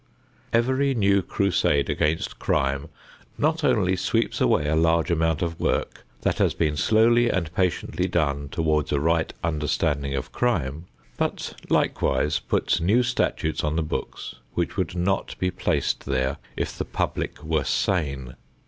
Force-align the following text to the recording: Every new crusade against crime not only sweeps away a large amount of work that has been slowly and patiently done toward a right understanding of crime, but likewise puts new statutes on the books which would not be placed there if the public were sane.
Every 0.51 0.95
new 0.95 1.21
crusade 1.21 1.87
against 1.87 2.39
crime 2.39 2.89
not 3.37 3.63
only 3.63 3.95
sweeps 3.95 4.41
away 4.41 4.67
a 4.67 4.75
large 4.75 5.11
amount 5.11 5.43
of 5.43 5.59
work 5.59 6.03
that 6.21 6.39
has 6.39 6.55
been 6.55 6.75
slowly 6.75 7.29
and 7.29 7.53
patiently 7.53 8.07
done 8.07 8.49
toward 8.49 8.91
a 8.91 8.99
right 8.99 9.31
understanding 9.43 10.15
of 10.15 10.31
crime, 10.31 10.87
but 11.17 11.53
likewise 11.69 12.39
puts 12.39 12.81
new 12.81 13.03
statutes 13.03 13.63
on 13.63 13.75
the 13.75 13.83
books 13.83 14.37
which 14.55 14.75
would 14.75 14.95
not 14.95 15.37
be 15.37 15.51
placed 15.51 16.07
there 16.07 16.37
if 16.57 16.75
the 16.75 16.83
public 16.85 17.43
were 17.43 17.63
sane. 17.63 18.33